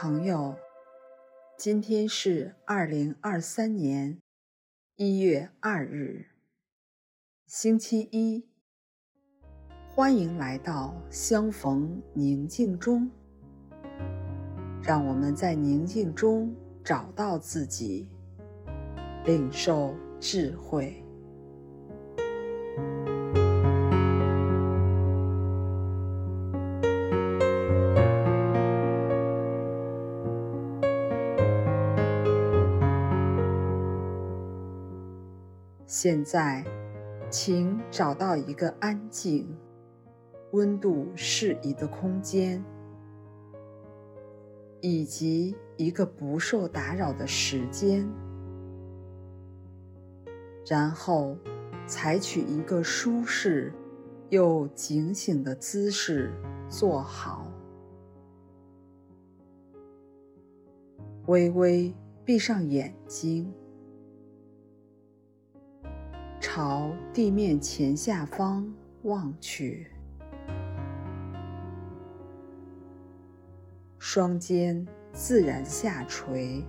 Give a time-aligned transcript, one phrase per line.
[0.00, 0.54] 朋友，
[1.56, 4.22] 今天是二零二三年
[4.94, 6.26] 一月二日，
[7.48, 8.46] 星期一。
[9.90, 13.10] 欢迎来到相逢宁静中，
[14.84, 18.08] 让我们在宁静中找到自己，
[19.24, 21.02] 领受智慧。
[35.90, 36.62] 现在，
[37.30, 39.56] 请找到一个安静、
[40.52, 42.62] 温度适宜的空间，
[44.82, 48.06] 以及一个不受打扰的时间，
[50.66, 51.34] 然后
[51.86, 53.72] 采取一个舒适
[54.28, 56.30] 又警醒的姿势
[56.68, 57.50] 坐好，
[61.28, 61.94] 微微
[62.26, 63.50] 闭上眼睛。
[66.58, 68.68] 朝地面前下方
[69.02, 69.86] 望去，
[73.96, 76.64] 双肩自然下垂，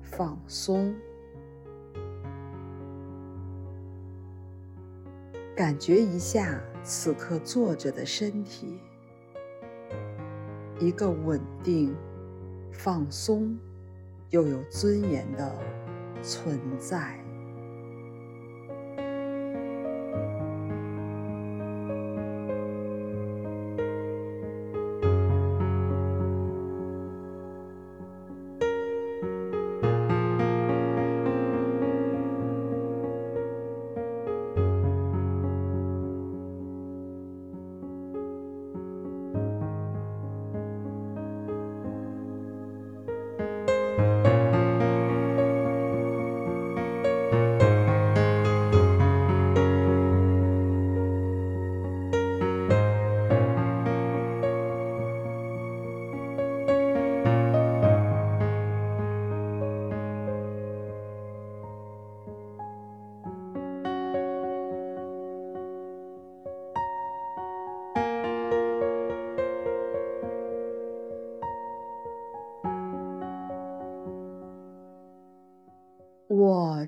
[0.00, 0.94] 放松，
[5.54, 8.80] 感觉一下此刻坐着的身体，
[10.80, 11.94] 一个稳定、
[12.72, 13.54] 放松
[14.30, 15.54] 又有尊严的
[16.22, 17.21] 存在。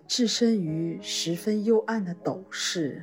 [0.06, 3.03] 置身于十分幽暗的斗室，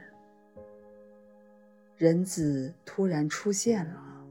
[1.98, 4.24] 人子突然出现了，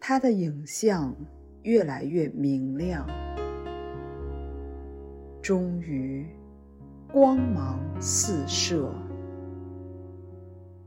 [0.00, 1.14] 他的影像
[1.62, 3.06] 越来越明亮，
[5.40, 6.26] 终于
[7.12, 8.92] 光芒四射，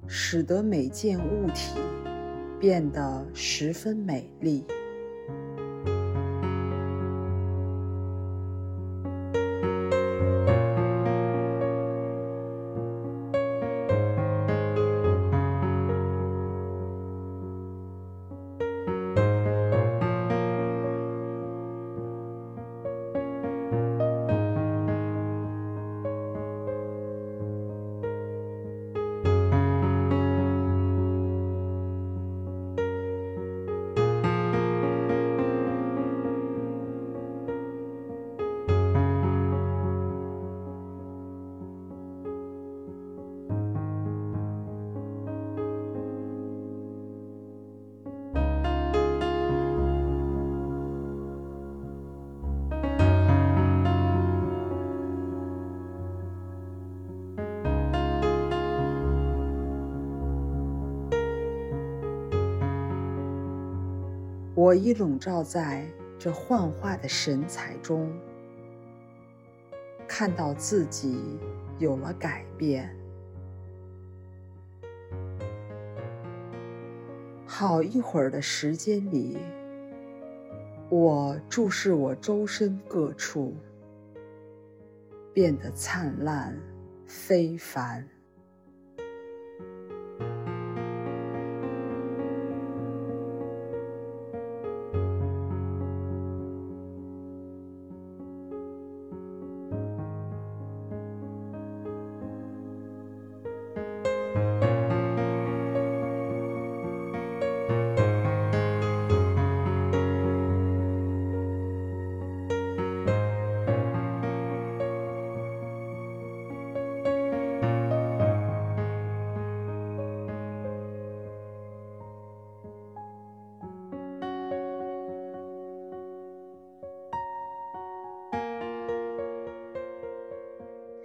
[0.08, 1.80] 使得每件物体
[2.60, 4.66] 变得十分美丽。
[64.64, 65.86] 我已笼罩在
[66.18, 68.10] 这幻化的神采中，
[70.08, 71.38] 看到自己
[71.80, 72.90] 有了改变。
[77.46, 79.38] 好一会儿的时间里，
[80.88, 83.54] 我注视我周身各处，
[85.34, 86.58] 变得灿烂
[87.06, 88.08] 非凡。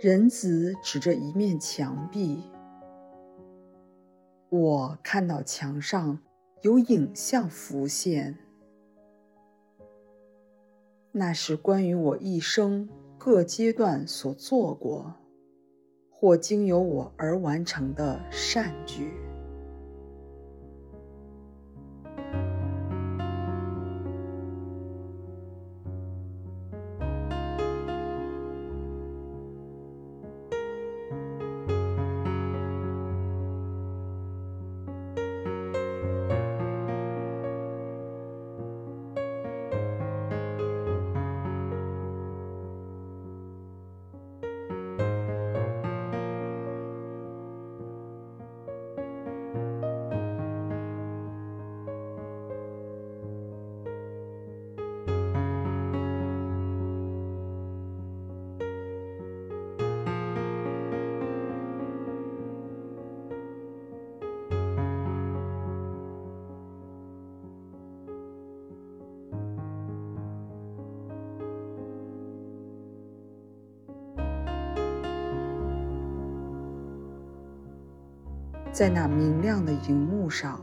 [0.00, 2.44] 人子指着一面墙壁，
[4.48, 6.20] 我看到墙上
[6.62, 8.38] 有影像浮现，
[11.10, 15.14] 那是关于我一生各阶段所做过
[16.08, 19.27] 或经由我而完成的善举。
[78.78, 80.62] 在那明亮的荧幕上，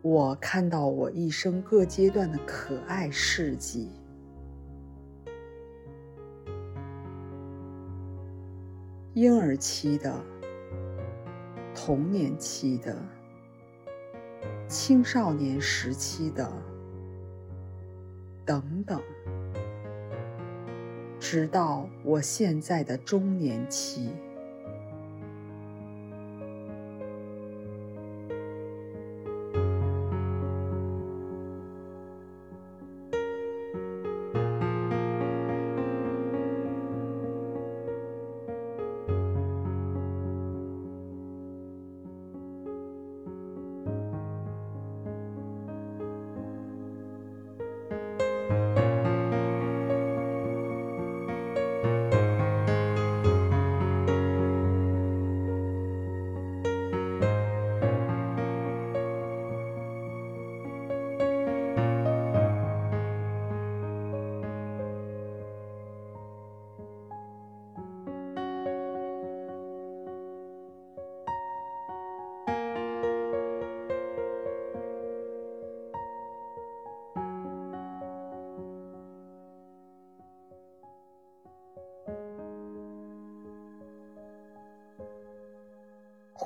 [0.00, 3.90] 我看到我一生各阶段的可爱事迹：
[9.14, 10.14] 婴儿期的、
[11.74, 12.96] 童年期的、
[14.68, 16.48] 青少年时期的，
[18.44, 19.02] 等等，
[21.18, 24.10] 直到我现在的中年期。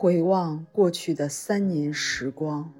[0.05, 2.71] 回望过去的三年时光，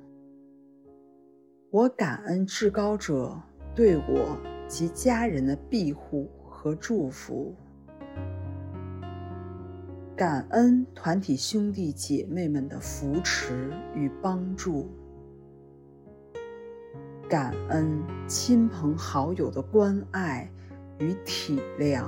[1.71, 3.41] 我感恩至高者
[3.75, 4.37] 对我
[4.69, 7.55] 及家人的庇护和祝福，
[10.14, 14.90] 感恩团体兄弟姐妹们的扶持与帮助，
[17.26, 20.47] 感恩亲朋好友的关爱
[20.99, 22.07] 与体谅。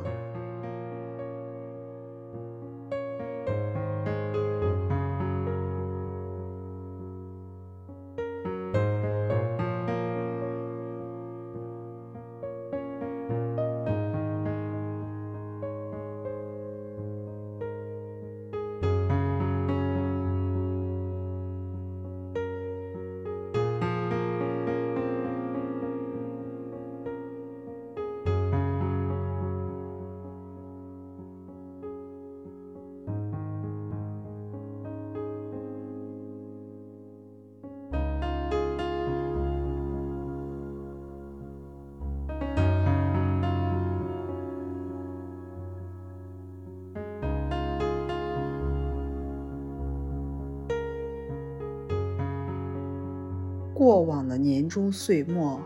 [53.86, 55.62] 过往的年终岁末，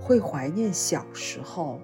[0.00, 1.80] 会怀念小时候，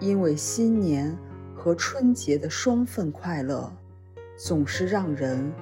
[0.00, 1.16] 因为新年
[1.54, 3.72] 和春节的双份快乐，
[4.36, 5.52] 总是让人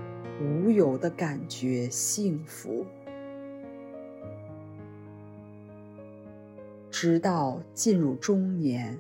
[0.41, 2.87] 无由的感觉幸福。
[6.91, 8.99] 直到进入中年，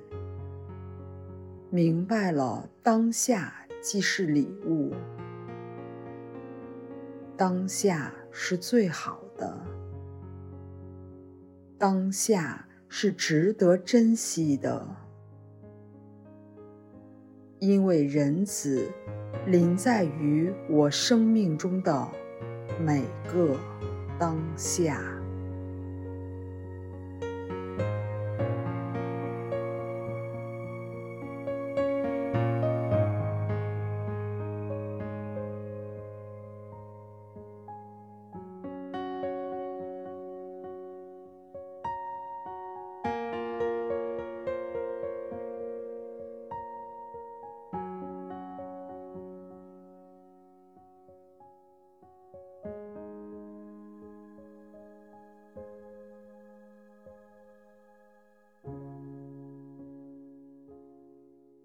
[1.70, 4.92] 明白了当下即是礼物，
[7.34, 8.12] 当下。
[8.30, 9.58] 是最好的，
[11.78, 14.86] 当下是值得珍惜的，
[17.58, 18.90] 因为仁子
[19.46, 22.08] 临在于我生命中的
[22.80, 23.58] 每个
[24.18, 25.19] 当下。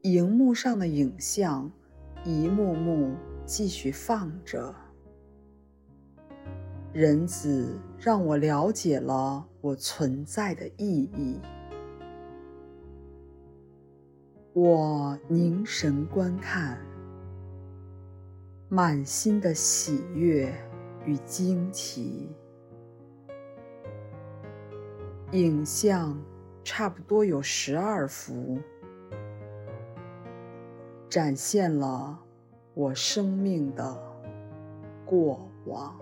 [0.06, 1.72] 荧幕上的影像
[2.24, 4.74] 一幕幕继续放着。
[6.94, 11.42] 人子让我了解了我存在的意义。
[14.54, 16.78] 我凝神观看，
[18.70, 20.54] 满心的喜悦
[21.04, 22.30] 与惊奇。
[25.32, 26.16] 影像
[26.64, 28.60] 差不多有十二幅，
[31.16, 32.20] 展现了
[32.74, 33.98] 我生命的
[35.06, 35.98] 过往。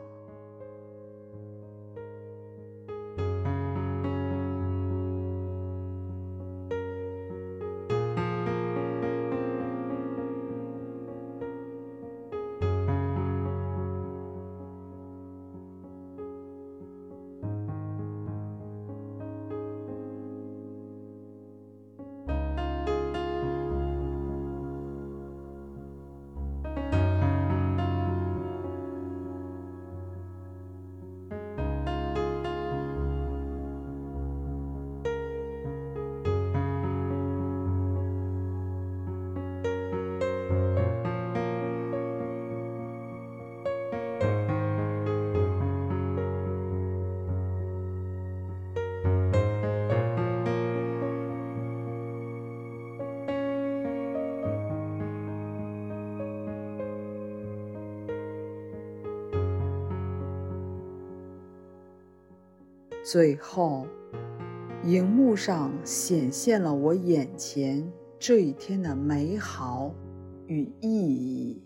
[63.05, 63.85] 最后，
[64.85, 69.93] 荧幕上显现了我眼前这一天的美好
[70.47, 71.61] 与意义。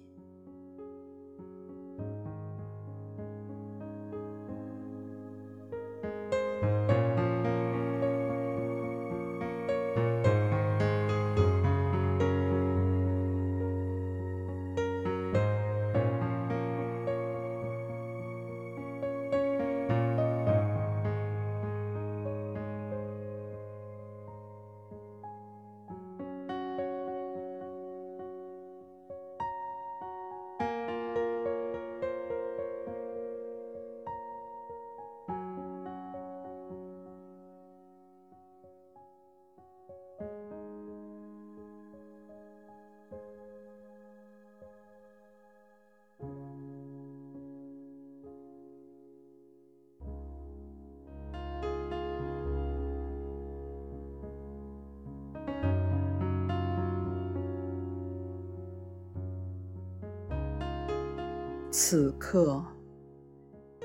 [61.79, 62.65] 此刻，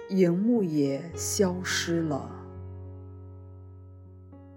[0.09, 2.27] 荧幕也消失了。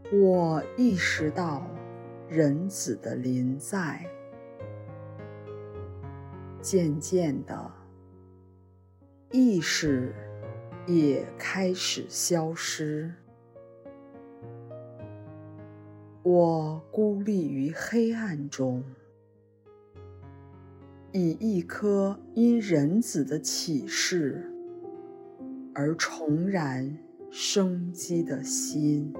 [0.09, 1.69] 我意识到
[2.29, 4.09] 人子的临在，
[6.61, 7.71] 渐渐的，
[9.31, 10.15] 意识
[10.87, 13.13] 也开始消失。
[16.23, 18.81] 我孤立于黑暗中。
[21.17, 24.51] 以一颗因人子的启示
[25.73, 26.97] 而重燃
[27.31, 29.13] 生机的心。